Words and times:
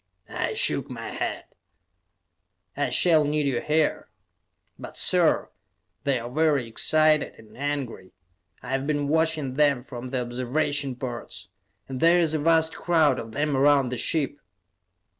I 0.29 0.55
shook 0.55 0.89
my 0.89 1.09
head. 1.09 1.43
"I 2.75 2.89
shall 2.89 3.23
need 3.23 3.45
you 3.45 3.61
here." 3.61 4.09
"But, 4.79 4.97
sir, 4.97 5.51
they 6.05 6.17
are 6.17 6.27
very 6.27 6.65
excited 6.65 7.35
and 7.37 7.55
angry; 7.55 8.11
I 8.63 8.69
have 8.71 8.87
been 8.87 9.07
watching 9.09 9.53
them 9.53 9.83
from 9.83 10.07
the 10.07 10.23
observation 10.23 10.95
ports. 10.95 11.49
And 11.87 11.99
there 11.99 12.17
is 12.17 12.33
a 12.33 12.39
vast 12.39 12.75
crowd 12.75 13.19
of 13.19 13.33
them 13.33 13.55
around 13.55 13.89
the 13.89 13.97
ship." 13.99 14.39